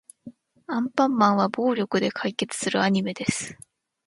[0.65, 3.55] アンパンマンは暴力で解決するアニメです。